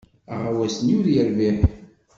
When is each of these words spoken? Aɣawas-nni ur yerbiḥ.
Aɣawas-nni 0.33 0.93
ur 0.97 1.05
yerbiḥ. 1.13 1.59